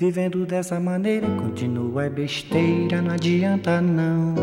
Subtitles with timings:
[0.00, 4.34] Vivendo dessa maneira, continua é besteira, não adianta não.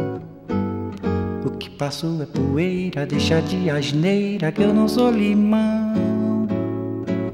[1.43, 5.95] O que passou é poeira, deixa de asneira que eu não sou limão.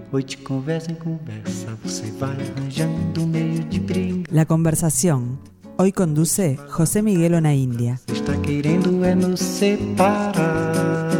[0.10, 4.24] Hoje conversa em conversa, você vai arranjando meio de briga.
[4.32, 5.38] La conversación.
[5.78, 8.00] Hoy conduce José Miguel Ona India.
[8.08, 11.12] Está querendo é nos separar.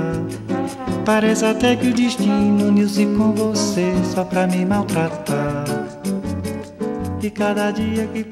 [1.04, 5.53] Parece até que o destino uniu-se com você só pra me maltratar.
[7.24, 8.26] E cada dia que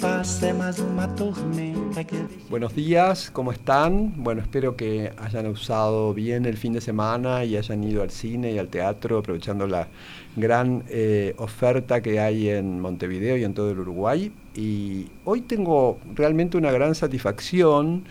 [0.54, 2.18] mais uma tormenta que
[2.50, 4.12] Buenos días, ¿cómo están?
[4.18, 8.52] Bueno, espero que hayan usado bien el fin de semana y hayan ido al cine
[8.52, 9.88] y al teatro aprovechando la
[10.36, 14.34] gran eh, oferta que hay en Montevideo y en todo el Uruguay.
[14.56, 18.04] Y hoy tengo realmente una gran satisfacción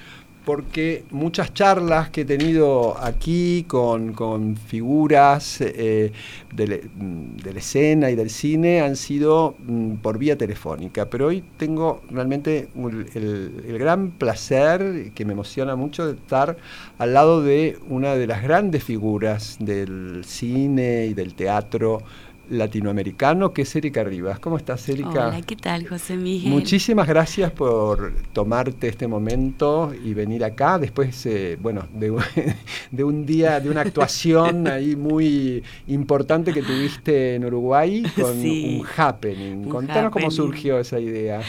[0.44, 4.14] porque muchas charlas que he tenido aquí con,
[4.56, 6.12] figuras eh,
[6.54, 11.26] de, la- de la escena y del cine han sido mm, por vía telefónica, pero
[11.26, 12.68] hoy tengo realmente
[13.14, 16.56] el, el gran placer, que me emociona mucho, de estar
[16.98, 22.02] al lado de una de las grandes figuras del cine y del teatro
[22.50, 24.38] latinoamericano, que es Erika Rivas.
[24.40, 25.28] ¿Cómo estás, Erika?
[25.28, 26.50] Hola, ¿qué tal, José Miguel?
[26.52, 32.22] Muchísimas gracias por tomarte este momento y venir acá después, eh, bueno, de, un-
[32.90, 38.80] de un día, de una actuación ahí muy importante que tuviste en Uruguay con Sí,
[38.80, 39.56] un happening.
[39.64, 41.40] un Contanos cómo surgió esa idea.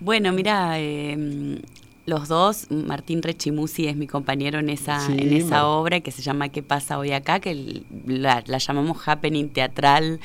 [0.00, 1.60] Bueno, mira, eh,
[2.08, 6.22] los dos, Martín Rechimusi es mi compañero en esa, Sí, en esa obra que se
[6.22, 7.38] llama ¿Qué pasa hoy acá?
[7.38, 10.18] Que la, la llamamos happening teatral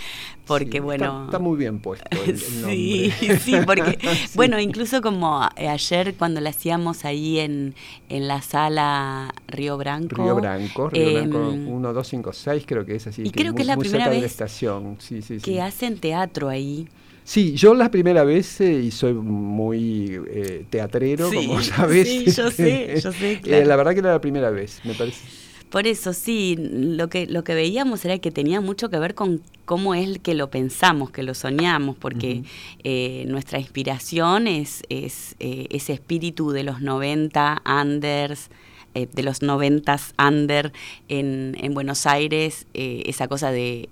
[0.48, 1.06] porque, Sí, bueno...
[1.06, 3.40] Está, está muy bien puesto el, el Sí, nombre.
[3.40, 4.32] sí, porque, Sí.
[4.36, 7.76] bueno, incluso como eh, ayer cuando la hacíamos ahí en,
[8.08, 10.16] en la sala Río Branco.
[10.24, 13.24] Río Branco, Río em, Branco 1256 creo que es así.
[13.26, 14.98] y creo que es la primera de la vez estación.
[15.44, 16.88] Que hacen teatro ahí.
[17.24, 22.08] Sí, yo la primera vez eh, y soy muy eh, teatrero, Sí, como sabes.
[22.08, 23.66] sí, yo sé, yo sé, Eh, claro.
[23.66, 25.20] la verdad que era la primera vez, me parece.
[25.70, 29.42] Por eso sí, lo que, lo que veíamos era que tenía mucho que ver con
[29.66, 32.44] cómo es que lo pensamos, que lo soñamos, porque
[32.84, 38.52] eh, nuestra inspiración es, es ese espíritu de los 90 Anders,
[38.94, 40.72] eh, de los 90 under
[41.08, 43.90] en, en Buenos Aires, eh, esa cosa de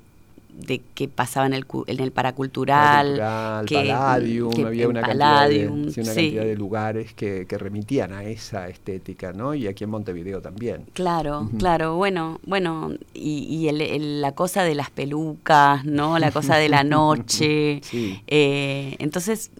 [0.57, 5.69] de que pasaba en el, en el paracultural, Cultural, que- Palladium, que había una, Palladium,
[5.69, 6.15] cantidad, de, sí, una sí.
[6.21, 9.53] cantidad de lugares que, que remitían a esa estética, ¿no?
[9.55, 10.85] Y aquí en Montevideo también.
[10.93, 16.19] Claro, claro, bueno, bueno, y, y el- el- la cosa de las pelucas, ¿no?
[16.19, 17.79] La cosa de la noche.
[17.83, 18.21] Sí.
[18.27, 19.51] Eh, entonces,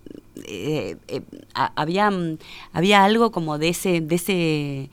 [0.45, 1.21] eh, eh,
[1.53, 2.11] ha- había,
[2.73, 4.89] había algo como de ese, de ese,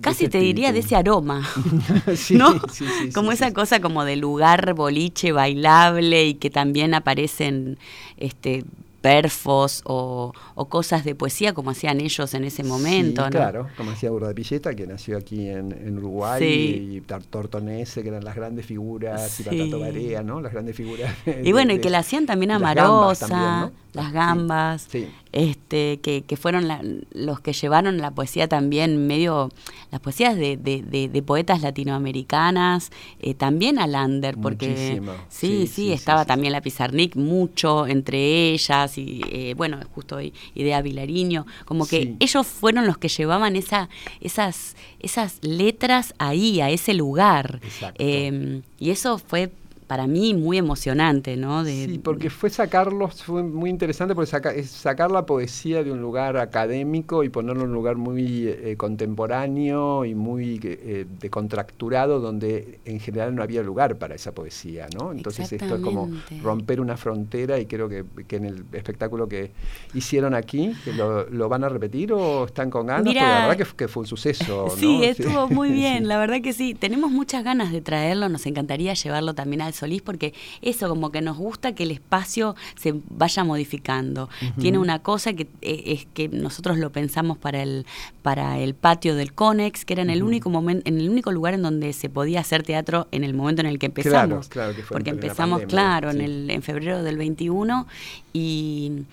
[0.00, 1.48] casi ese te diría de ese aroma,
[2.16, 2.60] Sí, ¿no?
[2.70, 7.78] sí, sí, como esa cosa como de lugar boliche bailable y que también aparecen
[8.16, 8.64] este
[9.00, 13.30] perfos o, o cosas de poesía como hacían ellos en ese momento, Sí, ¿no?
[13.30, 16.88] claro, como decía Burda Pilleta, que nació aquí en, en Uruguay, Sí.
[16.96, 19.48] y Tortonese, que eran las grandes figuras, y Sí.
[19.48, 20.40] Patato Barea, ¿no?
[20.40, 21.14] Las grandes figuras.
[21.44, 23.88] Y bueno, y que la hacían también y las gambas Amarosa, también, ¿no?
[23.94, 24.88] las gambas,
[25.32, 26.82] este, que, que fueron la-
[27.12, 29.50] los que llevaron la poesía también medio,
[29.90, 35.12] las poesías de, de- poetas latinoamericanas, eh, también al under, porque Muchísimo.
[35.28, 40.18] sí, Sí, estaba también la Pizarnik mucho entre ellas, y eh, bueno, justo
[40.54, 42.16] Idea Vilariño, como que Sí.
[42.20, 43.88] ellos fueron los que llevaban esa,
[44.20, 47.60] esas, esas letras ahí, a ese lugar.
[47.98, 49.50] Eh, y eso fue
[49.88, 51.64] para mí muy emocionante, ¿no?
[51.64, 55.90] De- Sí, porque fue sacarlos, fue muy interesante porque saca- es sacar la poesía de
[55.90, 62.20] un lugar académico y ponerlo en un lugar muy eh, contemporáneo y muy eh, decontracturado
[62.20, 65.12] donde en general no había lugar para esa poesía, ¿no?
[65.12, 66.10] Entonces esto es como
[66.42, 69.50] romper una frontera y creo que, que en el espectáculo que
[69.94, 73.56] hicieron aquí, que lo, lo van a repetir o están con ganas, porque la verdad
[73.66, 74.76] que, que fue un suceso, ¿no?
[74.76, 75.74] Sí, estuvo muy Sí.
[75.74, 76.74] bien, la verdad que sí.
[76.74, 81.20] Tenemos muchas ganas de traerlo, nos encantaría llevarlo también al Solís porque eso como que
[81.20, 84.28] nos gusta que el espacio se vaya modificando.
[84.60, 87.86] Tiene una cosa que eh, es que nosotros lo pensamos para el
[88.22, 91.54] para el patio del Conex, que era en el único momento en el único lugar
[91.54, 94.48] en donde se podía hacer teatro en el momento en el que Claro, empezamos.
[94.48, 97.86] claro que fue porque empezamos pandemia, claro en el en febrero del 21
[98.32, 99.04] y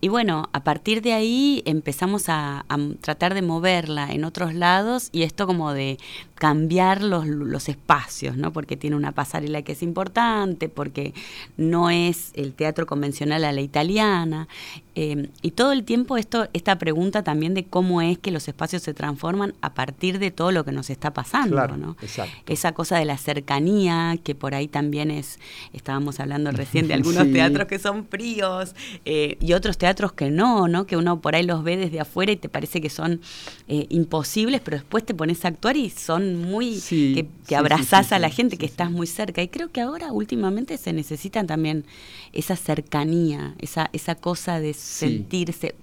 [0.00, 5.08] y bueno, a partir de ahí empezamos a, a, tratar de moverla en otros lados
[5.12, 5.98] y esto como de
[6.36, 8.52] cambiar los, los, espacios, ¿no?
[8.52, 11.12] Porque tiene una pasarela que es importante, porque
[11.56, 14.46] no es el teatro convencional a la italiana.
[14.94, 18.82] Eh, y todo el tiempo esto, esta pregunta también de cómo es que los espacios
[18.82, 21.96] se transforman a partir de todo lo que nos está pasando, claro, ¿no?
[22.00, 22.52] Exacto.
[22.52, 25.40] Esa cosa de la cercanía, que por ahí también es,
[25.72, 27.32] estábamos hablando recién de algunos sí.
[27.32, 30.86] teatros que son fríos eh, y otros teatros que no, ¿no?
[30.86, 33.20] Que uno por ahí los ve desde afuera y te parece que son
[33.68, 37.54] eh, imposibles, pero después te pones a actuar y son muy sí, que, que sí,
[37.54, 39.42] abrazás sí, a la gente, que estás muy cerca.
[39.42, 41.84] Y creo que ahora últimamente se necesita también
[42.32, 45.74] esa cercanía, esa, esa cosa de sentirse,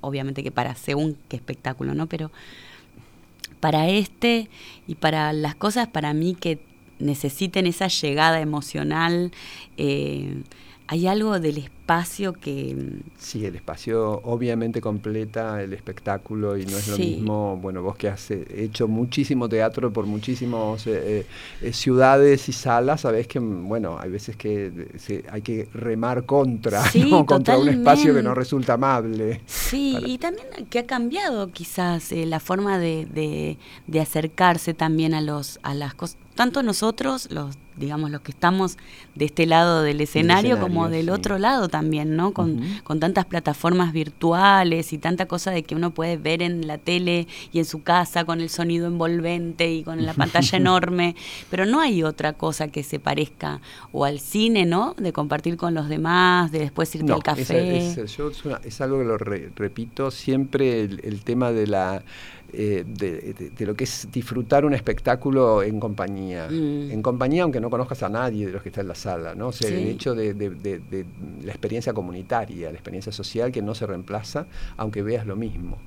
[0.00, 2.06] obviamente que para según qué espectáculo, ¿no?
[2.06, 2.30] Pero
[3.60, 4.48] para este
[4.86, 6.60] y para las cosas para mí que
[6.98, 9.32] necesiten esa llegada emocional,
[9.76, 10.42] eh,
[10.86, 11.58] hay algo del
[11.90, 12.76] espacio que...
[13.18, 18.08] Sí, el espacio obviamente completa el espectáculo y no es lo mismo, bueno, vos que
[18.08, 21.26] has eh, hecho muchísimo teatro por muchísimas eh,
[21.60, 26.24] eh, ciudades y salas, sabés que, mm, bueno, hay veces que se- hay que remar
[26.26, 27.26] contra, Sí, ¿no?
[27.26, 29.40] contra un espacio que no resulta amable.
[29.46, 33.58] Sí, Para- y también que ha cambiado quizás eh, la forma de, de-
[33.88, 38.76] de acercarse también a los a las cosas, tanto nosotros, los digamos los que estamos
[39.14, 41.10] de este lado del escenario, como del sí.
[41.10, 41.79] otro lado también,
[42.16, 42.32] ¿no?
[42.32, 46.78] Con, con tantas plataformas virtuales y tanta cosa de que uno puede ver en la
[46.78, 51.16] tele y en su casa con el sonido envolvente y con la pantalla enorme,
[51.50, 53.60] pero no hay otra cosa que se parezca
[53.92, 54.94] o al cine, ¿no?
[54.98, 57.78] De compartir con los demás, de después irte No, al café.
[57.78, 61.52] esa- es, yo es, una- es algo que lo re- repito siempre, el, el tema
[61.52, 62.02] de la
[62.52, 66.48] eh, de, de- de lo que es disfrutar un espectáculo en compañía.
[66.50, 66.90] Mm.
[66.90, 69.48] En compañía, aunque no conozcas a nadie de los que está en la sala, ¿no?
[69.48, 69.88] O sea, el Sí.
[69.90, 71.04] hecho de, de- de- de
[71.44, 75.78] la experiencia comunitaria, la experiencia social que no se reemplaza, aunque veas lo mismo.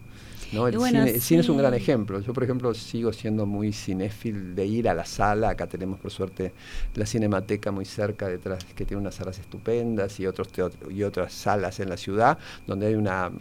[0.51, 0.67] ¿no?
[0.67, 1.61] El, bueno, cine, el cine es un sí.
[1.61, 2.19] gran ejemplo.
[2.19, 5.49] Yo, por ejemplo, sigo siendo muy cinéfil de ir a la sala.
[5.49, 6.53] Acá tenemos, por suerte,
[6.93, 10.49] la Cinemateca muy cerca detrás, que tiene unas salas estupendas y, otros
[10.91, 12.37] y otras salas en la ciudad,
[12.67, 13.31] donde hay una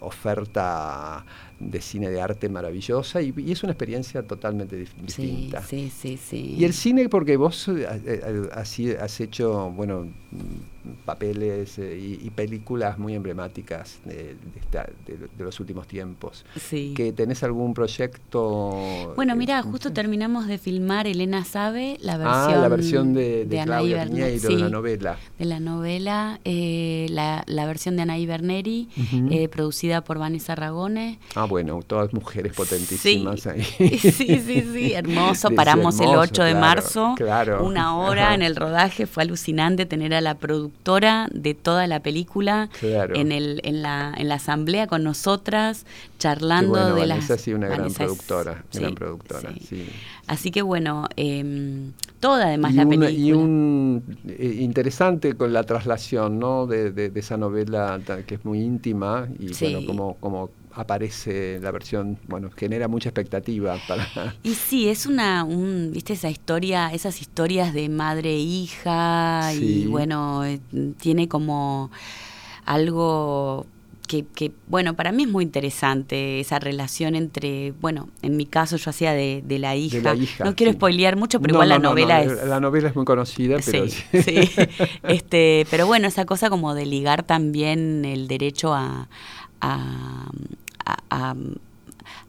[0.00, 1.24] oferta
[1.58, 5.62] de cine de arte maravillosa y, y es una experiencia totalmente Sí, distinta.
[5.62, 6.56] sí, sí, sí.
[6.58, 12.26] Y el cine, porque vos eh, eh, así has hecho, bueno, mm, papeles eh, y,
[12.26, 16.46] y películas muy emblemáticas de, de esta- de- de los últimos tiempos.
[16.58, 16.94] Sí.
[16.96, 19.12] ¿Que tenés algún proyecto?
[19.16, 23.44] Bueno, eh, mira, justo terminamos de filmar Elena Sabe, la versión, Ah, la versión de,
[23.44, 25.18] de, Claudia Piñeiro, de la novela.
[25.38, 28.88] de la novela, eh, la, la versión de Anaí Berneri,
[29.30, 31.20] eh, producida por Vanessa Ragone.
[31.36, 33.62] Ah, bueno, todas mujeres potentísimas ahí.
[33.78, 33.88] sí,
[34.18, 34.40] sí,
[34.72, 35.48] sí, hermoso.
[35.48, 37.64] Sí, Paramos el hermoso, 8 de marzo, claro.
[37.64, 38.34] una hora Ajá.
[38.34, 39.06] en el rodaje.
[39.06, 43.14] Fue alucinante tener a la productora de toda la película Claro.
[43.14, 45.86] en, el, en, la, en la asamblea con nosotras,
[46.18, 47.40] charlando bueno, de Vanessa las...
[47.42, 49.88] sí, una gran Vanessa es- productora, gran sí, productora, sí.
[50.30, 50.34] Sí.
[50.40, 53.10] Así que bueno, em, toda además y, la una- película.
[53.10, 56.66] y un eh, interesante con la traslación ¿no?
[56.66, 59.66] de, de- de esa novela que es muy íntima y Sí.
[59.72, 64.06] bueno como, como aparece la versión bueno genera mucha expectativa para
[64.44, 69.82] Y sí, es una, un, viste esa historia, esas historias de madre e hija Sí.
[69.84, 70.60] y bueno, eh,
[71.00, 71.90] tiene como
[72.66, 73.66] algo
[74.10, 78.76] que, que, bueno, para mí es muy interesante esa relación entre, bueno, en mi caso
[78.76, 80.00] yo hacía de, de la hija.
[80.02, 80.76] la hija, no quiero sí.
[80.78, 82.44] spoilear mucho, pero No, igual no, la no, no, novela la- es...
[82.48, 84.34] la novela es muy conocida pero Sí, sí.
[85.04, 89.08] Este, pero bueno, esa cosa como de ligar también el derecho a,
[89.60, 90.30] a,
[90.84, 91.36] a- a-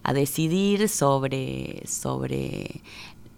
[0.04, 2.82] a decidir sobre, sobre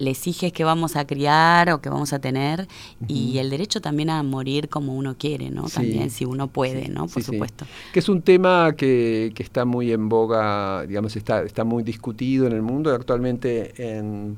[0.03, 2.67] les hijes que vamos a criar o que vamos a tener
[3.07, 5.67] y el derecho también a morir como uno quiere, ¿no?
[5.67, 7.07] Sí, También si uno puede, sí, ¿no?
[7.07, 7.31] Por sí.
[7.31, 7.65] supuesto.
[7.91, 12.47] que es un tema que, que está muy en boga, digamos, está, está muy discutido
[12.47, 12.93] en el mundo.
[12.93, 14.37] Actualmente en,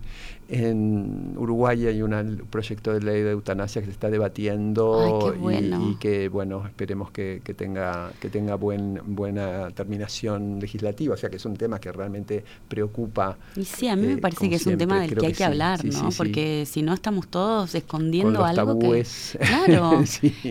[0.49, 5.65] en Uruguay hay una- un proyecto de ley de eutanasia que se está debatiendo Ay,
[5.91, 11.13] y- que, bueno, esperemos que, que tenga, que tenga buen, buena terminación legislativa.
[11.13, 13.37] O sea, que es un tema que realmente preocupa.
[13.55, 15.27] Y sí, a mí eh, me parece como que es un tema del creo que
[15.27, 15.43] hay que, sí.
[15.43, 16.11] hablar, Sí, ¿no?
[16.11, 16.17] sí.
[16.17, 19.05] Porque si no estamos todos Con escondiendo los algo que...
[19.39, 20.03] Claro,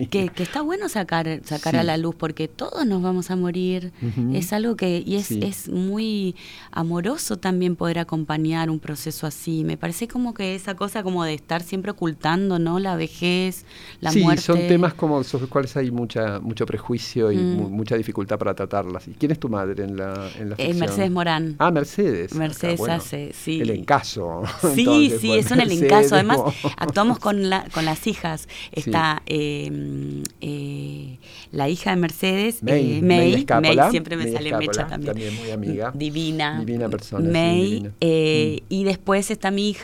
[0.09, 3.91] que, que está bueno sacar, sacar a la luz porque todos nos vamos a morir.
[4.33, 6.35] Es algo que, y es, es muy
[6.71, 9.63] amoroso también poder acompañar un proceso así.
[9.63, 12.79] Me parece como que esa cosa como de estar siempre ocultando, ¿no?
[12.79, 13.65] La vejez,
[14.01, 14.41] la sí, muerte.
[14.41, 17.55] son temas como sobre los cuales hay mucha, mucho prejuicio y Mm.
[17.55, 19.07] mu- mucha dificultad para tratarlas.
[19.07, 20.73] ¿Y quién es tu madre en la, en la Eh?
[20.73, 21.55] Mercedes Morán.
[21.59, 22.33] Ah, Mercedes.
[22.33, 23.61] Mercedes bueno, hace, sí.
[23.61, 24.41] El encaso.
[24.73, 26.15] Sí, Entonces, sí, bueno, es un Mercedes, elencazo.
[26.15, 26.39] Además,
[26.77, 28.47] actuamos con, la, con las hijas.
[28.73, 28.79] Sí.
[28.89, 31.19] Está eh, eh,
[31.51, 34.67] la hija de Mercedes, May, eh, May May, Escápola, May, siempre me May sale Escápola,
[34.71, 35.13] Mecha también.
[35.13, 35.91] también muy amiga.
[35.93, 36.59] Divina.
[36.59, 37.63] Divina persona, sí, May.
[37.65, 37.89] divina.
[37.89, 38.65] Mm.
[38.69, 39.74] Y después está mi hija,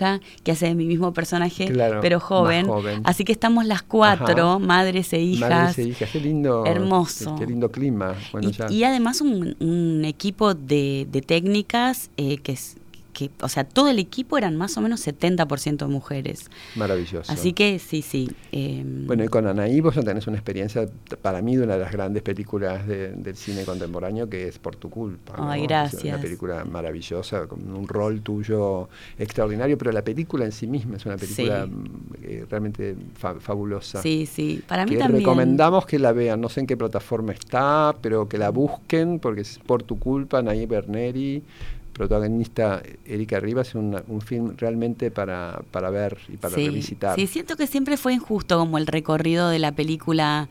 [0.43, 2.67] que hace de mi mismo personaje, Claro, pero joven.
[2.67, 3.01] joven.
[3.03, 4.59] Así que estamos las cuatro, Ajá.
[4.59, 5.49] madres e hijas.
[5.49, 6.65] Madres e hijas, qué lindo.
[6.65, 7.35] Hermoso.
[7.37, 8.15] Qué, lindo clima.
[8.31, 8.71] Bueno, y, ya.
[8.71, 12.77] y además un, un equipo de, de técnicas eh, que es
[13.29, 16.49] que, o sea, todo el equipo eran más o menos 70% mujeres.
[16.75, 17.31] Maravilloso.
[17.31, 18.29] Así que sí, sí.
[18.51, 20.87] eh, Bueno, y con Anaí vos ya tenés una experiencia,
[21.21, 24.75] para mí, de una de las grandes películas de- del cine contemporáneo, que es Por
[24.75, 25.35] tu culpa.
[25.37, 25.49] ¿no?
[25.49, 26.03] Ay, Es gracias.
[26.03, 31.05] una película maravillosa, con un rol tuyo extraordinario, pero la película en sí misma es
[31.05, 31.71] una película Sí.
[31.71, 31.85] mm,
[32.23, 34.01] eh, realmente fa- fabulosa.
[34.01, 34.61] sí, sí.
[34.67, 35.19] Para mí que también.
[35.21, 39.41] recomendamos que la vean, no sé en qué plataforma está, pero que la busquen, porque
[39.41, 41.43] es Por tu culpa, Anaí Berneri,
[41.93, 47.15] protagonista Erika Rivas, un, un film realmente para, para ver y para sí, revisitar.
[47.15, 50.49] Sí, siento que siempre fue injusto como el recorrido de la película.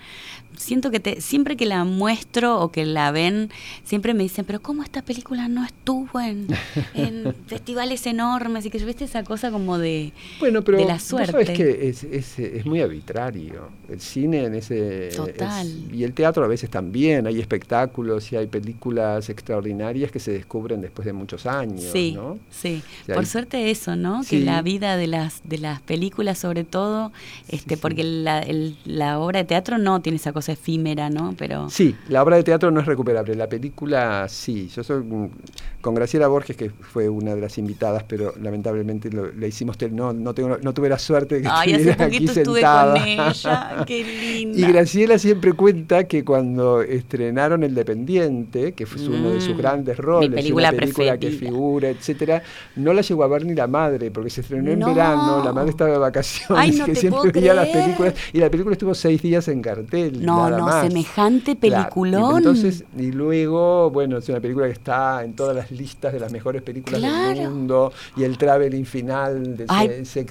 [0.57, 3.51] Siento que te, siempre que la muestro o que la ven,
[3.85, 6.47] siempre me dicen, pero ¿cómo esta película no estuvo en,
[6.95, 8.67] en festivales enormes?
[8.67, 11.33] Y que yo viste esa cosa como de, Bueno, pero de la suerte.
[11.33, 13.69] sabés que es, es, es muy arbitrario.
[13.89, 15.09] El cine en ese...
[15.17, 15.67] Total.
[15.67, 17.27] es- y el teatro a veces también.
[17.27, 22.39] Hay espectáculos y hay películas extraordinarias que se descubren después de muchos años, Sí, ¿no?
[22.51, 22.83] sí.
[23.03, 24.23] O sea, Por hay- suerte eso, ¿no?
[24.25, 24.39] Sí.
[24.41, 27.13] Que la vida de las de las películas, sobre todo,
[27.49, 27.81] este, sí.
[27.81, 31.35] porque la, el- la obra de teatro no tiene esa cosa efímera, ¿no?
[31.39, 34.69] Pero Sí, la obra de teatro no es recuperable, la película sí.
[34.75, 35.29] Yo soy mm,
[35.81, 40.13] con Graciela Borges, que fue una de las invitadas, pero lamentablemente lo- le hicimos, no,
[40.13, 42.95] no, tengo, no tuve la suerte de que ay, hace aquí estuve sentada.
[42.95, 44.59] con ella, qué linda.
[44.61, 49.59] Y Graciela siempre cuenta que cuando estrenaron El Dependiente, que fue uno de sus Mm,
[49.59, 52.43] grandes roles, película una película que figura, etcétera,
[52.77, 54.87] no la llegó a ver ni la madre, porque se estrenó en No.
[54.87, 58.51] verano, la madre estaba de vacaciones, Ay, no que siempre veía las películas, y la
[58.51, 60.25] película estuvo seis días en cartel.
[60.31, 60.87] No, nada no, más.
[60.87, 62.37] semejante Claro, y peliculón.
[62.39, 66.33] entonces, y luego, bueno, es una película que está en todas las listas de las
[66.33, 67.41] mejores películas Claro.
[67.41, 70.27] del mundo, y el traveling final de- Ay, se,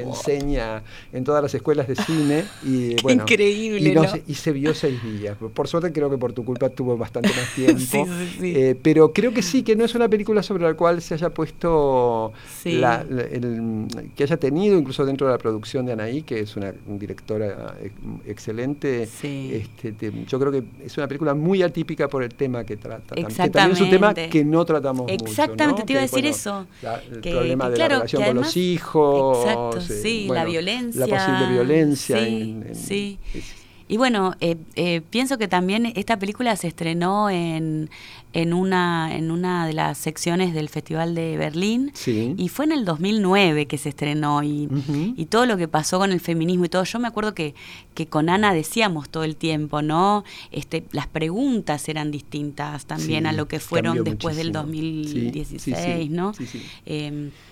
[0.00, 4.08] enseña en todas las escuelas de cine, y bueno, increíble, y, no ¿no?
[4.10, 5.36] se, y se vio seis días.
[5.36, 7.78] Por suerte creo que por tu culpa tuvo bastante más tiempo.
[7.80, 8.52] Sí, sí, sí.
[8.56, 11.30] Eh, pero creo que sí, que no es una película sobre la cual se haya
[11.30, 12.72] puesto Sí.
[12.78, 16.56] la- la- el- que haya tenido incluso dentro de la producción de Anaí, que es
[16.56, 17.90] una directora eh,
[18.26, 19.06] excelente.
[19.20, 19.50] Sí.
[19.54, 23.14] Este, te- yo creo que es una película muy atípica por el tema que trata.
[23.14, 24.28] tam- Que también es un tema Exactamente.
[24.30, 25.24] que no tratamos mucho.
[25.24, 25.86] Exactamente, ¿no?
[25.86, 26.66] te iba a decir bueno, eso.
[26.82, 29.38] la- el Que- problema que de claro, la relación con los hijos.
[29.46, 31.06] Exacto, eh, sí, bueno, la violencia.
[31.06, 32.18] La posible violencia.
[32.18, 33.18] Sí, en- en- sí.
[33.34, 37.90] es- Y bueno, eh, eh, pienso que también esta película se estrenó en,
[38.34, 42.34] en, una, en una de las secciones del Festival de Berlín Sí.
[42.36, 44.68] y fue en el 2009 que se estrenó y,
[45.16, 46.84] y todo lo que pasó con el feminismo y todo.
[46.84, 47.54] Yo me acuerdo que,
[47.94, 50.24] que con Ana decíamos todo el tiempo, ¿no?
[50.50, 55.08] Este, las preguntas eran distintas también Sí, a lo que fueron después del muchísimo.
[55.08, 56.34] Sí, 2016, sí, ¿no?
[56.34, 56.62] sí, sí.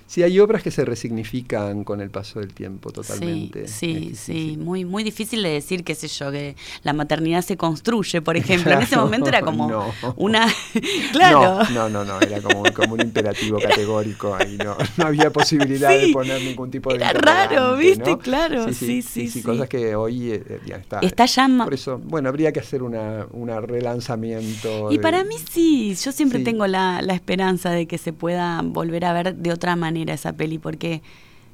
[0.07, 3.67] Sí, hay obras que se resignifican con el paso del tiempo totalmente.
[3.67, 8.21] Sí, sí, muy, muy difícil de decir, qué sé yo, que la maternidad se construye,
[8.21, 8.73] por ejemplo.
[8.73, 9.69] en ese momento era como
[10.03, 10.15] no.
[10.17, 10.47] una...
[11.13, 11.65] claro.
[11.71, 15.91] No, no, no, no, era como, como un imperativo categórico ahí, no, no había posibilidad
[15.97, 18.11] de Sí, poner ningún tipo de era raro, ¿viste?
[18.11, 18.19] ¿no?
[18.19, 19.43] Claro, sí, sí, sí.
[19.43, 21.01] Cosas que hoy eh, ya está.
[21.01, 24.91] Está ya Por eso, bueno, habría que hacer una, una relanzamiento.
[24.93, 26.45] Y de- para mí sí, yo siempre Sí.
[26.45, 30.33] tengo la, la esperanza de que se pueda volver a ver de otra manera esa
[30.33, 31.03] peli, porque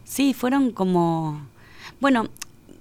[0.05, 1.41] sí, fueron como...
[2.01, 2.29] Bueno,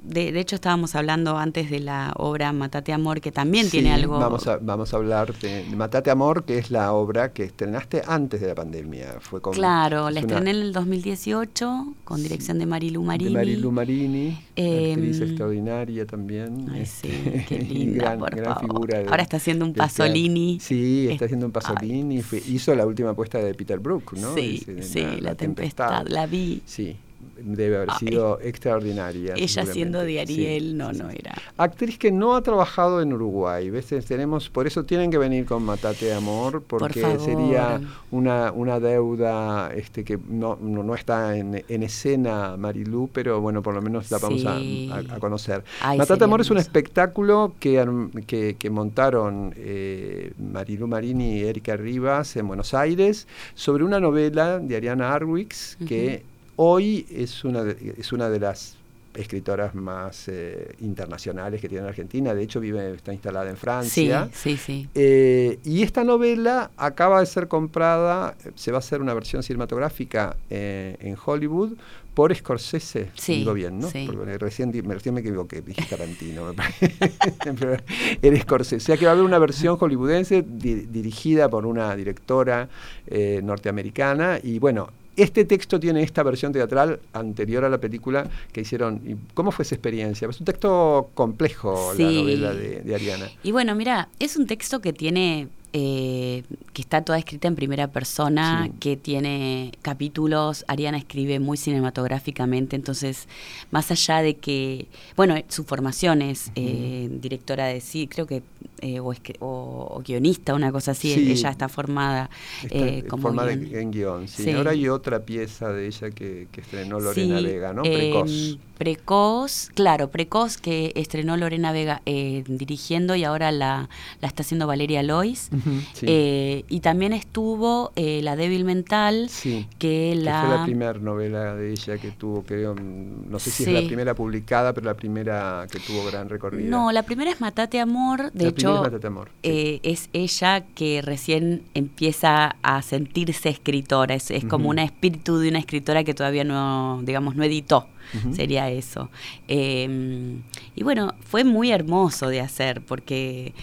[0.07, 3.91] de, de hecho estábamos hablando antes de la obra Matate Amor, que también Sí, tiene
[3.93, 4.17] algo...
[4.19, 8.39] Vamos a, vamos a hablar de Matate Amor, que es la obra que estrenaste antes
[8.41, 9.17] de la pandemia.
[9.19, 13.29] Fue con, Claro, la una- estrené en el 2018 con dirección de Marilu Marini.
[13.31, 16.67] De Marilu Marini, Eh, actriz extraordinaria también.
[16.71, 18.61] Ay, este, sí, qué linda, gran, por gran favor.
[18.61, 18.99] figura.
[18.99, 19.87] de- Ahora está haciendo un teatro.
[20.05, 20.59] Pasolini.
[20.61, 22.21] Sí, está Es- haciendo un Pasolini.
[22.21, 24.33] fue- hizo la última apuesta de Peter Brook, ¿no?
[24.35, 26.61] Sí, sí, la, tempestad, la vi.
[26.65, 26.95] Sí,
[27.41, 28.07] debe haber Ay.
[28.07, 29.33] sido extraordinaria.
[29.35, 31.35] Ella siendo de Sí, Ariel, no, sí, no era.
[31.57, 33.87] Actriz que no ha trabajado en Uruguay, ¿ves?
[34.07, 37.79] Tenemos, por eso tienen que venir con Matate de Amor, porque sería
[38.11, 43.61] una, una deuda este, que no, no, no está en, en escena Marilú, pero bueno,
[43.61, 44.89] por lo menos la vamos a- Sí.
[44.91, 45.63] a, a conocer.
[45.81, 52.35] Ay, Matate Amor es un espectáculo que, que montaron eh, Marilú Marini y Erika Rivas
[52.35, 56.23] en Buenos Aires sobre una novela de Ariana Arwix que
[56.57, 58.75] hoy es una de, es una de las
[59.13, 62.35] escritoras más eh, internacionales que tiene Argentina.
[62.35, 64.29] De hecho, vive, está instalada en Francia.
[64.31, 64.89] Sí, sí, sí.
[64.93, 70.35] Eh, y esta novela acaba de ser comprada, se va a hacer una versión cinematográfica
[70.51, 71.71] eh, en Hollywood
[72.13, 73.89] por Scorsese, Sí, digo bien, ¿no?
[73.89, 74.05] sí.
[74.07, 76.51] Porque recién, me- recién me equivoqué, dije Tarantino,
[78.21, 78.75] era Scorsese.
[78.77, 82.69] O sea que va a haber una versión hollywoodense di- dirigida por una directora
[83.07, 88.61] eh, norteamericana y bueno, este texto tiene esta versión teatral anterior a la película que
[88.61, 89.01] hicieron.
[89.05, 90.27] ¿Y ¿Cómo fue esa experiencia?
[90.29, 93.27] Es un texto complejo la novela de, de Ariana.
[93.43, 96.43] Y bueno, mira, es un texto que tiene, eh,
[96.73, 98.71] que está toda escrita en primera persona, Sí.
[98.79, 103.27] que tiene capítulos, Ariana escribe muy cinematográficamente, entonces,
[103.71, 108.43] más allá de que, bueno, su formación es eh, directora de sí, creo que,
[108.81, 111.31] eh, o, escri- o- o guionista, una cosa así, Sí.
[111.31, 112.29] ella está formada
[112.63, 114.27] Está eh, como forma de- guion- en guion.
[114.27, 114.43] Sí.
[114.43, 114.51] Sí.
[114.51, 117.83] Ahora hay otra pieza de ella que, que estrenó Lorena Vega, ¿no?
[117.85, 118.57] eh, Precoz.
[118.77, 123.89] Precoz, claro, Precoz que estrenó Lorena Vega eh, dirigiendo y ahora la,
[124.21, 125.49] la está haciendo Valeria Lois.
[125.93, 126.05] Sí.
[126.07, 130.41] Eh, y también estuvo eh, La débil mental, Sí, que que la...
[130.41, 133.87] fue la primera novela de ella que tuvo, creo, mm, no sé si es la
[133.87, 136.69] primera publicada, pero la primera que tuvo gran recorrido.
[136.69, 140.65] No, la primera es Matate Amor, de La hecho es Mátate Amor, eh, es ella
[140.75, 144.71] que recién empieza a sentirse escritora, es, es como Ujú.
[144.71, 147.87] un espíritu de una escritora que todavía no, digamos, no editó.
[148.31, 149.09] Sería eso.
[149.49, 150.37] Eh,
[150.75, 153.53] y bueno, fue muy hermoso de hacer porque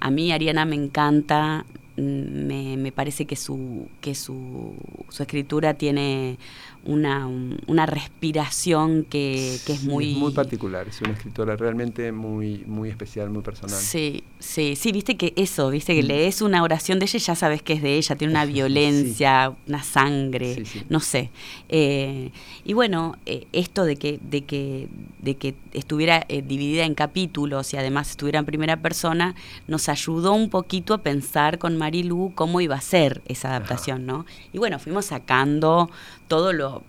[0.00, 1.64] a mí Ariana me encanta,
[1.96, 4.74] mm, me, me parece que su, que su,
[5.08, 6.38] su escritura tiene
[6.84, 10.14] una, un- una respiración que, que es Sí, muy...
[10.14, 13.78] muy particular, es una escritora realmente muy, muy especial, muy personal.
[13.78, 16.06] Sí, sí, sí, viste que eso, viste que Mm.
[16.06, 18.52] lees una oración de ella y ya sabes que es de ella, tiene una Sí.
[18.52, 21.30] violencia, una sangre, Sí, no sé.
[21.68, 22.30] Eh,
[22.64, 24.88] y bueno, eh, esto de que, de que,
[25.20, 29.34] de que estuviera eh, dividida en capítulos y además estuviera en primera persona,
[29.66, 34.24] nos ayudó un poquito a pensar con Marilu cómo iba a ser esa adaptación, ¿no?
[34.52, 35.90] Y bueno, fuimos sacando
[36.28, 36.82] todo lo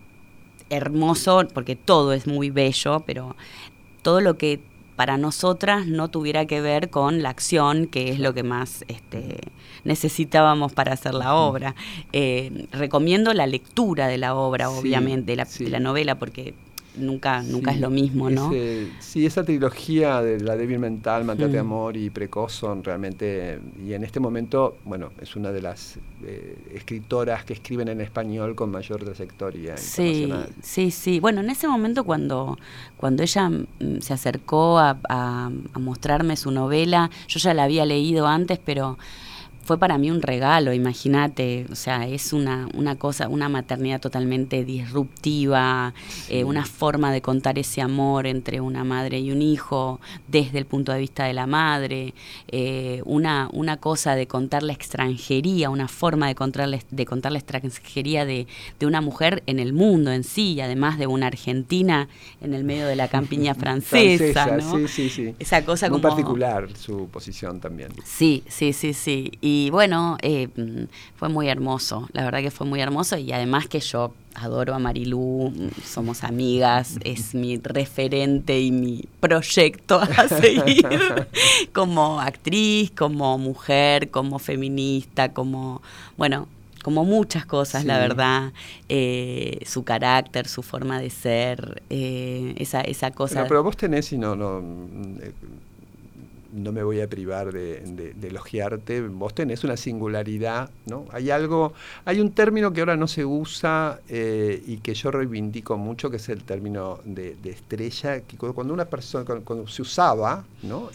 [0.69, 3.35] hermoso, porque todo es muy bello, pero
[4.01, 4.59] todo lo que
[4.95, 9.39] para nosotras no tuviera que ver con la acción, que es lo que más este,
[9.85, 11.73] necesitábamos para hacer la obra.
[12.11, 15.63] Eh, recomiendo la lectura de la obra, obviamente, de la, sí.
[15.63, 16.53] de la novela, porque
[16.99, 18.51] nunca, nunca es lo mismo, ¿no?
[18.51, 21.61] ese- sí, esa trilogía de La débil mental, Matate Mm.
[21.61, 26.55] Amor y Precoz son realmente, y en este momento, bueno, es una de las eh,
[26.75, 30.29] escritoras que escriben en español con mayor trayectoria Sí,
[30.61, 31.19] sí, sí.
[31.19, 32.57] Bueno, en ese momento cuando,
[32.97, 37.85] cuando ella mm, se acercó a, a- a mostrarme su novela, yo ya la había
[37.85, 38.97] leído antes, pero
[39.63, 41.65] fue para mí un regalo, imagínate.
[41.71, 45.93] O sea, es una, una cosa, una maternidad totalmente disruptiva,
[46.29, 50.65] eh, una forma de contar ese amor entre una madre y un hijo desde el
[50.65, 52.13] punto de vista de la madre,
[52.47, 57.31] eh, una, una cosa de contar la extranjería, una forma de contar la, de contar
[57.31, 58.47] la extranjería de,
[58.79, 62.07] de una mujer en el mundo en sí, y además de una argentina
[62.41, 64.77] en el medio de la campiña francesa, ¿no?
[64.77, 65.35] sí, sí, sí.
[65.39, 66.15] Esa cosa Muy como...
[66.15, 67.89] particular su posición también.
[68.03, 69.31] Sí, sí, sí, sí.
[69.41, 70.49] Y bueno, eh,
[71.15, 74.79] fue muy hermoso, la verdad que fue muy hermoso y además que yo adoro a
[74.79, 75.51] Marilú,
[75.83, 80.85] somos amigas, es mi referente y mi proyecto a seguir
[81.73, 85.81] como actriz, como mujer, como feminista, como,
[86.17, 86.47] bueno,
[86.83, 88.53] como muchas cosas, la verdad,
[88.91, 93.35] Eh, su carácter, su forma de ser, eh, esa, esa cosa.
[93.35, 94.63] Pero, pero vos tenés, y no, no,
[96.53, 101.05] no me voy a privar de, de- de elogiarte, vos tenés una singularidad, ¿no?
[101.11, 101.73] Hay algo,
[102.05, 106.17] hay un término que ahora no se usa eh, y que yo reivindico mucho, que
[106.17, 110.89] es el término de, estrella, que cu- cuando una persona, cuando, cuando se usaba, ¿no?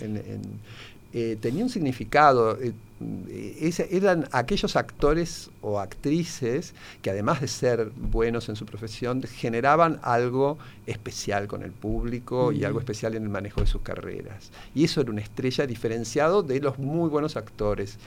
[1.13, 2.59] Eh, tenía un significado.
[2.61, 9.23] eh, eh, eran aquellos actores o actrices que además de ser buenos en su profesión,
[9.23, 14.51] generaban algo especial con el público y algo especial en el manejo de sus carreras.
[14.75, 17.99] Y eso era una estrella diferenciado de los muy buenos actores.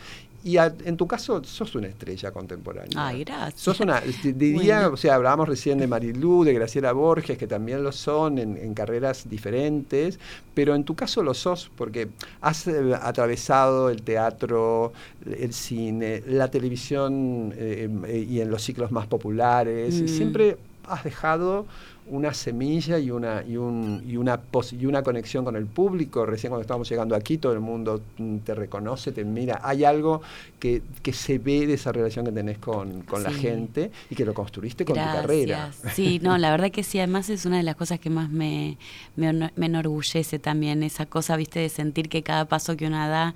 [0.44, 2.92] Y a- en tu caso, sos una estrella contemporánea.
[2.96, 3.60] Ay, gracias.
[3.62, 4.94] Sos una, di- diría, Bueno.
[4.94, 8.74] o sea, hablábamos recién de Marilú, de Graciela Borges, que también lo son en, en
[8.74, 10.20] carreras diferentes,
[10.54, 12.08] pero en tu caso lo sos porque
[12.42, 14.94] has eh, atravesado el teatro,
[15.26, 20.08] el cine, la televisión eh, eh, y en los ciclos más populares, y Mm.
[20.08, 21.66] siempre has dejado
[22.10, 24.40] una semilla y una, y, un, y, una
[24.72, 26.26] y una conexión con el público.
[26.26, 28.02] Recién cuando estábamos llegando aquí, todo el mundo
[28.46, 29.60] te reconoce, te mira.
[29.64, 30.22] Hay algo
[30.60, 34.26] que, que se ve de esa relación que tenés con, con la gente y que
[34.26, 35.72] lo construiste con tu carrera.
[35.94, 38.78] Sí, no, la verdad que sí, además es una de las cosas que más me,
[39.16, 43.36] me, me enorgullece también, esa cosa, viste, de sentir que cada paso que uno da,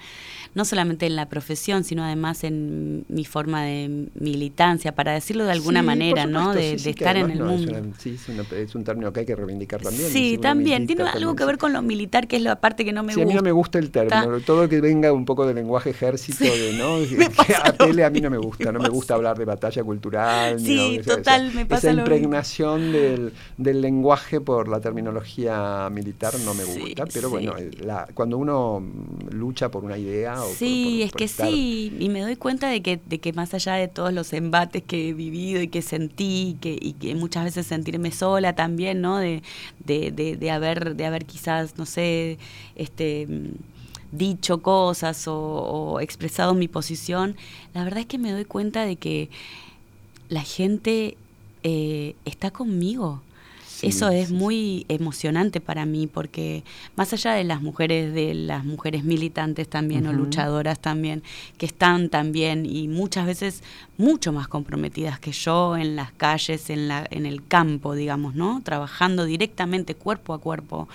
[0.55, 5.51] no solamente en la profesión, sino además en mi forma de militancia, para decirlo de
[5.51, 6.53] alguna manera, ¿no?
[6.53, 7.93] De, estar en el mundo.
[7.97, 8.29] sí, es
[8.75, 10.09] un término que hay que reivindicar también.
[10.09, 10.87] Sí, también.
[10.87, 13.19] Tiene algo que ver con lo militar, que es la parte que no me sí,
[13.19, 13.29] gusta.
[13.29, 14.39] a mí no me gusta el término.
[14.41, 16.97] Todo que venga un poco del lenguaje ejército, de, ¿no?
[17.45, 18.71] que apele a mí no me gusta.
[18.71, 20.59] No me gusta hablar de batalla cultural.
[20.59, 26.63] Sí, total, me pasa Esa impregnación del, del, lenguaje por la terminología militar no me
[26.63, 27.05] gusta.
[27.13, 28.83] pero bueno, la, cuando uno
[29.31, 30.41] lucha por una idea.
[30.43, 31.95] O sí, es que sí.
[31.99, 35.09] Y me doy cuenta de que, de que más allá de todos los embates que
[35.09, 39.17] he vivido y que sentí, que, y que muchas veces sentirme sola también, ¿no?
[39.17, 39.41] De,
[39.85, 42.37] de, de, haber, de haber quizás, no sé,
[42.75, 43.27] este
[44.11, 47.35] dicho cosas o, expresado mi posición,
[47.73, 49.29] la verdad es que me doy cuenta de que
[50.29, 51.17] la gente
[51.63, 53.21] eh, está conmigo.
[53.81, 56.63] Eso es muy emocionante para mí porque
[56.95, 61.23] más allá de las mujeres, de las mujeres militantes también o luchadoras también,
[61.57, 63.63] que están también y muchas veces
[63.97, 68.61] mucho más comprometidas que yo en las calles, en, la, en el campo, digamos, ¿no?
[68.63, 70.87] Trabajando directamente cuerpo a cuerpo.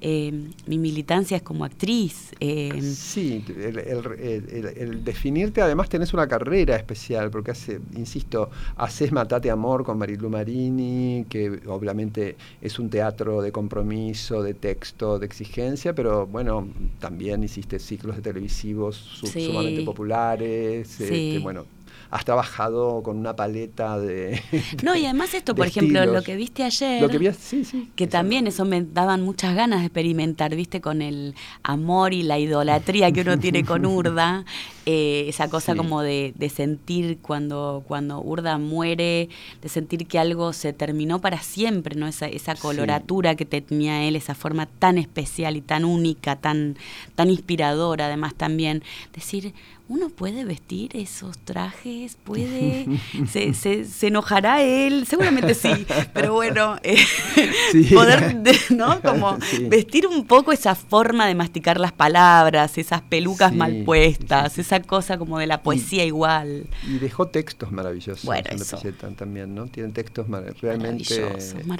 [0.00, 0.32] Eh,
[0.66, 2.32] mi militancia es como actriz.
[2.38, 9.84] Eh, sí, el, definirte, además tenés una carrera especial, porque hace, insisto, haces Matate Amor
[9.84, 12.29] con Marilu Marini, que obviamente
[12.60, 18.22] es un teatro de compromiso, de texto, de exigencia, pero bueno, también hiciste ciclos de
[18.22, 21.64] televisivos sumamente populares, este, bueno,
[22.10, 24.40] has trabajado con una paleta de...
[24.82, 28.46] No, y además esto, por ejemplo, lo que viste ayer, que, sí, sí, que también
[28.46, 33.20] eso me daban muchas ganas de experimentar, viste, con el amor y la idolatría que
[33.22, 34.44] uno tiene con Urda,
[34.92, 39.28] eh, esa cosa como de, sentir cuando, cuando Urda muere,
[39.62, 42.08] de sentir que algo se terminó para siempre, ¿no?
[42.08, 46.76] Esa, esa coloratura que tenía él, esa forma tan especial y tan única, tan,
[47.14, 48.82] tan inspiradora además también,
[49.14, 49.54] decir,
[49.90, 52.86] uno puede vestir esos trajes, puede,
[53.28, 56.96] se, se, enojará él, seguramente sí, pero bueno, eh,
[57.92, 58.36] poder,
[58.70, 59.00] ¿no?
[59.02, 64.79] Como vestir un poco esa forma de masticar las palabras, esas pelucas mal puestas, esa
[64.82, 66.66] cosa como de la poesía igual.
[66.86, 68.24] Y dejó textos maravillosos.
[68.24, 68.78] Bueno, eso.
[69.16, 69.66] también, ¿no?
[69.66, 70.26] Tienen textos
[70.60, 71.04] realmente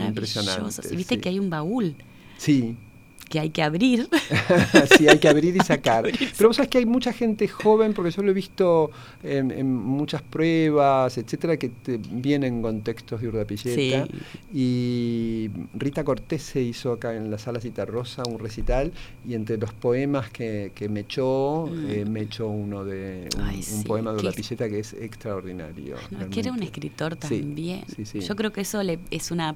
[0.07, 0.91] impresionantes.
[0.91, 1.97] Y viste que hay un baúl.
[2.39, 2.77] Sí,
[3.31, 4.09] que hay que abrir.
[4.99, 6.05] sí, hay que abrir y sacar.
[6.37, 8.91] Pero vos sabés que hay mucha gente joven, porque yo lo he visto
[9.23, 11.71] en, muchas pruebas, etcétera, que
[12.11, 14.09] vienen con textos de Urdapilleta.
[14.53, 18.93] Y Rita Cortés se hizo acá en la sala Cita Rosa un recital,
[19.27, 21.91] y entre los poemas que, me echó, mm.
[21.91, 23.29] eh, me echó uno de
[23.75, 25.97] un, poema de Urdapilleta que es extraordinario.
[26.31, 27.85] que era un escritor también.
[28.13, 29.55] Yo creo que eso le, es una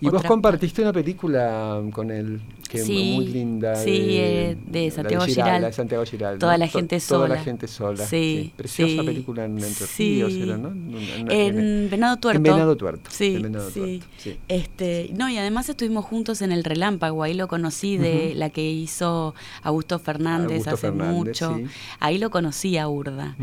[0.00, 3.74] y vos compartiste una película con él, que es muy linda.
[3.76, 5.62] Sí, de, eh, Santiago Giral.
[5.62, 6.38] de Santiago Giral.
[6.38, 7.26] Toda la gente sola.
[7.26, 8.06] Toda la gente sola.
[8.06, 8.52] Sí.
[8.56, 10.72] Preciosa película en Entre Ríos, ¿no?
[11.30, 12.36] En, Venado Tuerto.
[12.36, 13.10] En Venado Tuerto.
[13.12, 13.42] Sí,
[14.18, 14.38] sí.
[14.48, 17.22] Este, no, y además estuvimos juntos en El Relámpago.
[17.22, 21.58] Ahí lo conocí de la que hizo Augusto Fernández hace mucho.
[21.98, 23.36] Ahí lo conocí a Urda.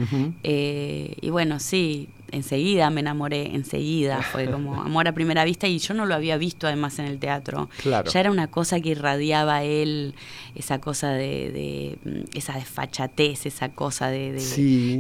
[0.43, 5.79] eh, y bueno, sí, enseguida me enamoré, enseguida, fue como amor a primera vista y
[5.79, 7.69] yo no lo había visto además en el teatro.
[7.81, 8.09] Claro.
[8.09, 10.15] Ya era una cosa que irradiaba él,
[10.55, 14.37] esa cosa de, de mm, esa desfachatez, esa cosa de,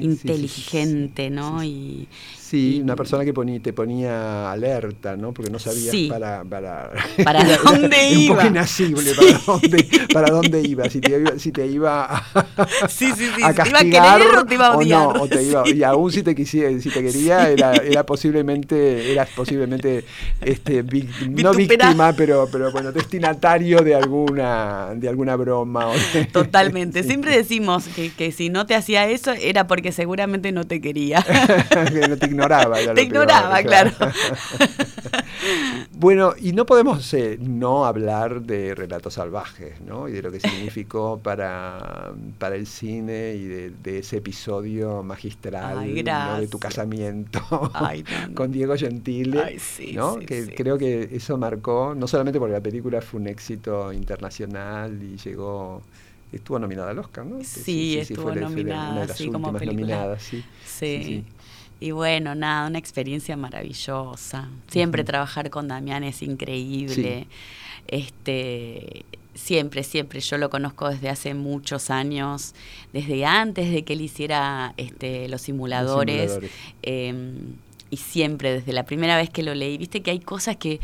[0.01, 1.63] inteligente, ¿no?
[1.63, 2.07] Y,
[2.47, 5.33] Sí, una persona que te ponía alerta, ¿no?
[5.33, 6.91] Porque no sabías para, para...
[7.23, 8.33] ¿Para dónde iba?
[8.33, 10.87] Un poco inasible, para, dónde, para dónde iba.
[10.87, 14.45] Si te iba, si te iba a, sí, a castigar te iba a querer o
[14.45, 15.07] te iba a odiar.
[15.07, 18.05] O no, o te iba, y aún si te, quisiera, si te quería, era, era
[18.05, 20.05] posiblemente, eras posiblemente,
[20.41, 20.83] este,
[21.27, 25.87] no víctima, pero, pero bueno, destinatario de alguna, de alguna broma.
[26.31, 27.01] Totalmente.
[27.01, 31.25] Siempre decimos que, que si no te hacía eso era porque seguramente no te quería.
[31.91, 32.77] que no te ignoraba.
[32.95, 33.91] Te ignoraba, claro.
[35.91, 40.07] bueno, y no podemos eh, no hablar de Relatos Salvajes, ¿no?
[40.07, 46.47] Y de lo que significó para, para el cine y de, ese episodio magistral de
[46.47, 47.41] tu casamiento
[48.35, 49.57] con Diego Gentile,
[49.93, 50.17] ¿no?
[50.17, 55.17] que creo que eso marcó, no solamente porque la película fue un éxito internacional y
[55.17, 55.81] llegó
[56.35, 57.43] estuvo nominada al Oscar, ¿no?
[57.43, 60.43] Sí, estuvo nominada, una de las últimas nominadas, sí.
[60.65, 61.23] sí.
[61.79, 64.49] Y bueno, nada, una experiencia maravillosa.
[64.67, 67.27] Siempre trabajar con Damián es increíble.
[67.87, 70.19] Este, siempre, siempre.
[70.21, 72.55] Yo lo conozco desde hace muchos años,
[72.93, 76.39] desde antes de que él hiciera este, los simuladores.
[76.81, 77.55] Em,
[77.89, 80.79] y siempre, desde la primera vez que lo leí, viste que hay cosas que,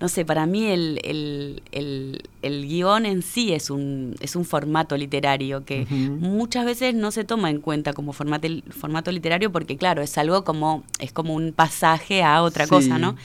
[0.00, 4.96] no sé, para mí el, el, el, guion en sí es un, es un formato
[4.96, 10.00] literario que muchas veces no se toma en cuenta como formato, formato literario porque, claro,
[10.02, 13.16] es algo como, es como un pasaje a otra cosa, ¿no?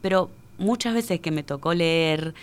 [0.00, 2.34] Pero muchas veces que me tocó leer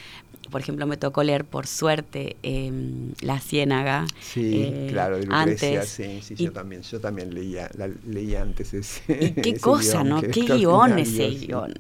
[0.50, 4.06] por ejemplo, me tocó leer por suerte em, La Ciénaga.
[4.20, 5.90] Sí, eh, claro, de Lucrecia, antes.
[5.90, 7.70] sí, sí, yo también, yo también leía,
[8.06, 9.34] leía antes ese.
[9.42, 10.22] qué cosa, ¿no?
[10.22, 11.74] Qué guion ese guion.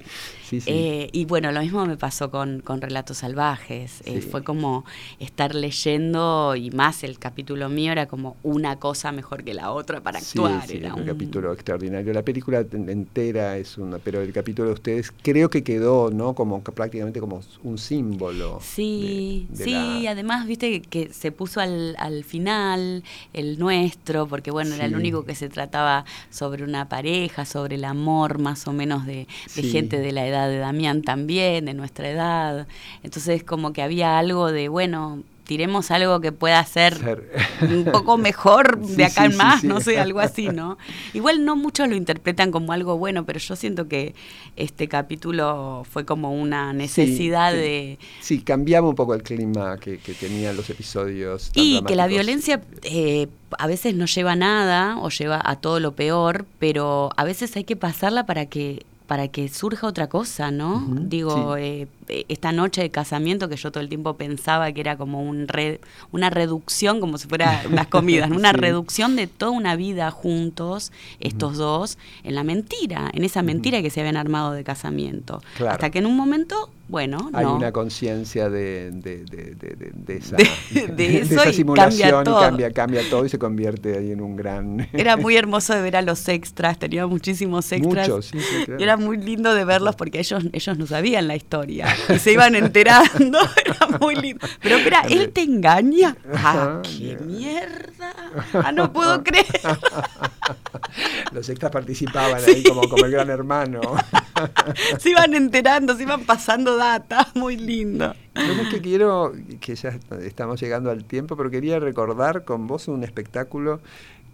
[0.66, 4.02] Eh, y bueno, lo mismo me pasó con, con Relatos Salvajes.
[4.06, 4.86] Eh, fue como
[5.20, 10.02] estar leyendo, y más el capítulo mío era como una cosa mejor que la otra
[10.02, 10.70] para actuar.
[10.72, 12.14] era un capítulo extraordinario.
[12.14, 16.23] La película entera es una, pero el capítulo de ustedes creo que quedó, ¿no?
[16.34, 18.60] Como prácticamente como un símbolo.
[18.62, 24.86] Sí, sí, además, viste que, se puso al, al, final el nuestro, porque bueno, era
[24.86, 29.28] el único que se trataba sobre una pareja, sobre el amor más o menos de
[29.54, 32.68] gente de la edad de Damián también, de nuestra edad.
[33.04, 35.24] Entonces como que había algo de, bueno,
[35.54, 37.28] tiremos algo que pueda ser,
[37.62, 40.80] un poco mejor de acá en más, no sé, algo así, ¿no?
[41.14, 44.16] Igual no muchos lo interpretan como algo bueno, pero yo siento que
[44.56, 48.00] este capítulo fue como una necesidad de...
[48.20, 51.52] Sí, cambiaba un poco el clima que, tenían los episodios.
[51.54, 53.28] y que la violencia eh,
[53.60, 57.56] a veces no lleva a nada o lleva a todo lo peor, pero a veces
[57.58, 60.84] hay que pasarla para que para que surja otra cosa, ¿no?
[60.90, 65.22] Digo, eh, esta noche de casamiento que yo todo el tiempo pensaba que era como
[65.22, 65.48] un
[66.12, 71.58] una reducción, como si fuera unas comidas, una reducción de toda una vida juntos, estos
[71.58, 75.42] dos, en la mentira, en esa mentira que se habían armado de casamiento.
[75.68, 81.54] Hasta que en un momento bueno, Hay una conciencia de, de, de, de, esa, esa
[81.54, 84.88] simulación y cambia, cambia todo y se convierte ahí en un gran...
[84.94, 88.10] Era muy hermoso de ver a los extras, tenía muchísimos extras.
[88.10, 88.38] Muchos, sí,
[88.78, 92.32] Y era muy lindo de verlos porque ellos, ellos no sabían la historia y se
[92.34, 94.46] iban enterando, era muy lindo.
[94.62, 96.16] Pero espera, ¿él te engaña?
[96.34, 98.14] ¡Ah, qué mierda!
[98.54, 99.46] ¡Ah, no puedo creer!
[101.32, 103.82] Los extras participaban ahí como, como el gran hermano.
[105.00, 108.14] se iban enterando, se iban pasando data, muy lindo.
[108.34, 113.04] Lo que quiero, que ya estamos llegando al tiempo, pero quería recordar con vos un
[113.04, 113.80] espectáculo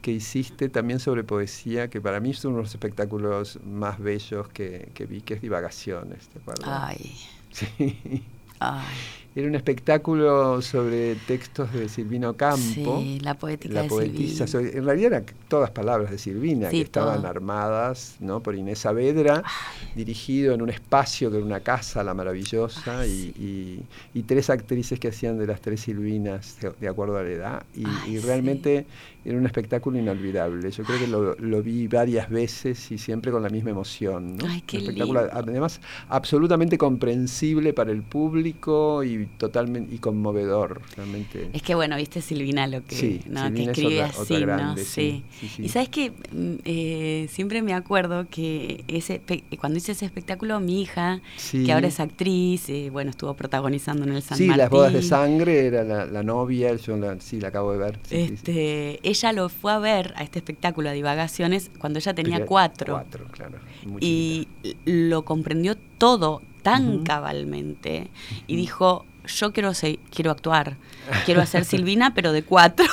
[0.02, 4.48] que hiciste también sobre poesía, que para mí es uno de los espectáculos más bellos
[4.50, 6.70] que, que vi, que es Divagaciones, ¿te acuerdas?
[6.70, 7.16] Ay.
[7.60, 8.24] Sí.
[8.60, 8.86] Ay.
[9.36, 13.00] Era un espectáculo sobre textos de Silvino Campo.
[13.00, 14.70] Sí, la poética de Silvino.
[14.70, 18.42] En realidad eran todas palabras de Silvina, que estaban armadas ¿no?
[18.42, 19.44] por Inés Saavedra,
[19.96, 23.86] dirigido en un espacio que era una casa, la maravillosa, y,
[24.26, 27.64] tres actrices que hacían de las tres Silvinas de, acuerdo a la edad.
[27.76, 28.88] Y, realmente
[29.30, 30.72] era un espectáculo inolvidable.
[30.72, 34.38] Yo creo que lo, vi varias veces y siempre con la misma emoción.
[34.38, 34.48] ¿no?
[34.48, 34.80] Ay, qué
[35.32, 42.22] además, absolutamente comprensible para el público y totalmente y conmovedor realmente es que bueno viste
[42.22, 43.52] Silvina lo que ¿no?
[43.54, 45.24] que escribe así no sí.
[45.58, 49.22] y sabes que mm, eh, siempre me acuerdo que ese
[49.60, 54.14] cuando hice ese espectáculo mi hija que ahora es actriz eh, bueno estuvo protagonizando en
[54.14, 54.58] el San sí Martín.
[54.58, 59.00] las bodas de sangre era la, novia yo la, sí la acabo de ver este
[59.08, 62.94] ella lo fue a ver a este espectáculo a divagaciones cuando ella tenía cuatro.
[62.94, 63.60] cuatro claro
[64.00, 64.48] y
[64.86, 68.10] lo comprendió todo tan cabalmente
[68.48, 69.72] y dijo yo quiero,
[70.10, 70.78] quiero actuar,
[71.26, 72.88] quiero hacer Silvina, pero de cuatro.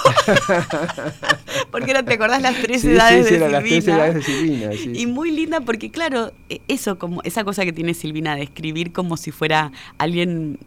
[1.70, 3.48] porque no te acordás las tres edades de Silvina.
[3.48, 7.64] Las tres edades de Silvina y muy linda porque, claro, e, eso, como esa cosa
[7.64, 10.58] que tiene Silvina de escribir como si fuera alguien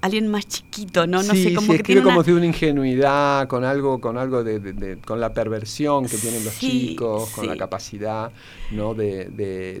[0.00, 1.22] alguien más chiquito, ¿no?
[1.22, 5.20] No sé, como que tiene como de una ingenuidad, con algo, con algo de, con
[5.20, 8.32] la perversión que tienen los chicos, con la capacidad,
[8.70, 8.94] ¿no?
[8.94, 9.28] De,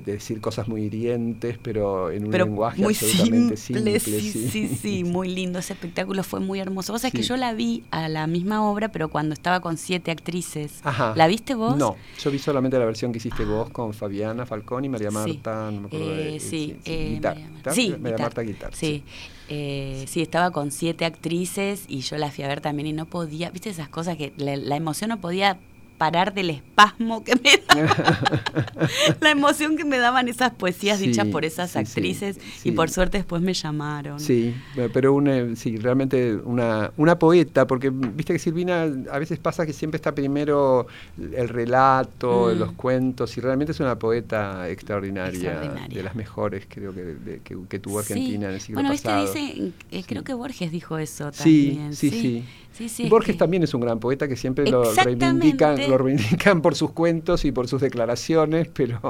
[0.04, 4.00] decir cosas muy hirientes, pero en un lenguaje muy absolutamente simple.
[4.00, 5.58] sí, sí, sí, muy lindo.
[5.58, 6.92] Ese espectáculo fue muy hermoso.
[6.92, 10.10] Vos sabés que yo la vi a la misma obra, pero cuando estaba con siete
[10.10, 10.80] actrices.
[11.14, 11.76] ¿La viste vos?
[11.76, 15.70] No, yo vi solamente la versión que hiciste vos con Fabiana Falcón y María Marta,
[15.70, 17.20] no me acuerdo de, eh, sí, sí,
[17.72, 18.74] sí, María Marta Guitar.
[18.74, 19.04] Sí.
[19.50, 23.06] Eh, sí, estaba con siete actrices y yo la fui a ver también y no
[23.06, 25.58] podía, viste esas cosas que la, emoción no podía
[25.98, 28.88] parar del espasmo que me da,
[29.20, 33.42] la emoción que me daban esas poesías dichas por esas actrices y por suerte después
[33.42, 34.20] me llamaron.
[34.20, 34.54] Sí,
[34.92, 39.72] pero una, sí, realmente una, una poeta, porque viste que Silvina a veces pasa que
[39.72, 40.86] siempre está primero
[41.18, 42.58] el relato, mm.
[42.58, 47.98] los cuentos, y realmente es una poeta extraordinaria, de las mejores creo que, que, tuvo
[47.98, 49.22] Argentina en el siglo pasado.
[49.22, 51.94] Bueno, dice, eh, creo que Borges dijo eso también.
[51.94, 52.44] sí, sí.
[53.08, 57.44] Borges también es un gran poeta que siempre lo reivindican, lo reivindican por sus cuentos
[57.44, 59.00] y por sus declaraciones, pero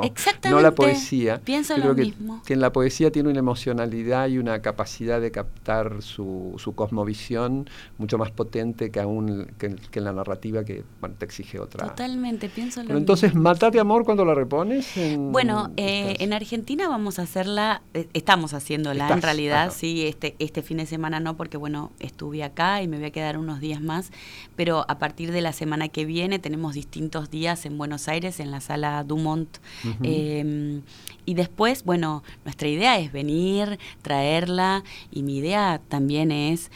[0.48, 1.40] no la poesía.
[1.44, 2.42] Pienso Creo lo que, mismo.
[2.46, 7.68] que en la poesía tiene una emocionalidad y una capacidad de captar su, su cosmovisión
[7.98, 10.84] mucho más potente que aún que, en la narrativa que
[11.18, 11.88] te exige otra.
[11.88, 13.40] Totalmente, pienso lo entonces, mismo.
[13.40, 14.88] Entonces, ¿Matate Amor cuando la repones?
[15.16, 20.62] bueno, eh, en Argentina vamos a hacerla, eh, estamos haciéndola en realidad, sí, este, este
[20.62, 23.80] fin de semana no, porque bueno, estuve acá y me voy a quedar unos días
[23.80, 24.10] más,
[24.56, 28.50] pero a partir de la semana que viene tenemos distintos días en Buenos Aires, en
[28.50, 29.58] la sala Dumont.
[30.02, 30.82] Em,
[31.24, 36.70] y después, bueno, nuestra idea es venir, traerla, y mi idea también es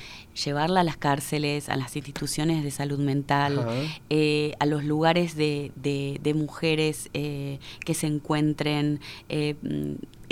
[0.44, 3.66] llevarla a las cárceles, a las instituciones de salud mental,
[4.10, 9.00] eh, a los lugares de, de, mujeres eh, que se encuentren.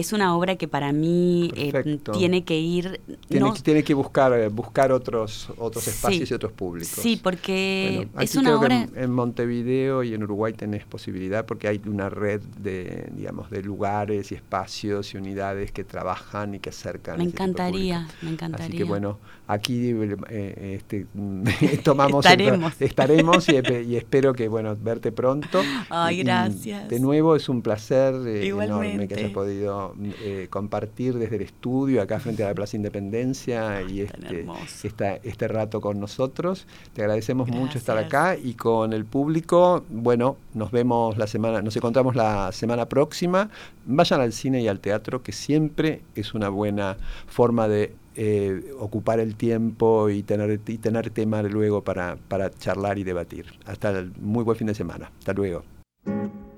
[0.01, 3.01] Eh, es una obra que para mí eh, tiene que ir...
[3.29, 6.99] Tiene, tiene que buscar, eh, buscar otros, otros espacios y otros públicos.
[7.01, 8.89] Sí, porque es una obra...
[8.95, 14.33] En, Montevideo y en Uruguay tenés posibilidad porque hay una red de, digamos, de lugares
[14.33, 17.19] y espacios y unidades que trabajan y que acercan.
[17.19, 18.67] Me encantaría, me encantaría.
[18.67, 19.91] Así que bueno, aquí
[20.31, 21.07] eh, este,
[21.83, 22.25] tomamos...
[22.25, 22.81] estaremos.
[22.81, 23.57] estaremos y,
[23.97, 25.61] espero que, bueno, verte pronto.
[25.91, 26.89] Ay, gracias.
[26.89, 29.90] de nuevo es un placer enorme que hayas podido
[30.23, 35.81] eh, compartir desde el estudio acá frente a la Plaza Independencia y este, este rato
[35.81, 36.67] con nosotros.
[36.95, 41.77] Te agradecemos mucho estar acá y con el público, bueno, nos vemos la semana, nos
[41.77, 43.51] encontramos la semana próxima.
[43.87, 49.21] Vayan al cine y al teatro, que siempre es una buena forma de eh, ocupar
[49.21, 53.47] el tiempo y tener, y tener tema luego para, para charlar y debatir.
[53.67, 55.11] Hasta el muy buen fin de semana.
[55.19, 55.63] Hasta luego.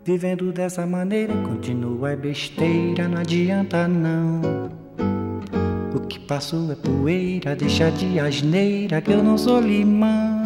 [0.04, 4.40] Vivendo dessa maneira, continua é besteira, não adianta não.
[5.94, 10.42] O que passou é poeira, deixa de asneira que eu não sou limão.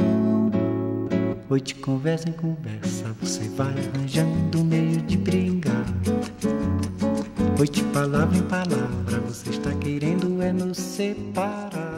[1.65, 5.87] De conversa em conversa, você vai arranjando meio de brigar.
[7.73, 11.96] De palavra em palavra, você está querendo é nos separar.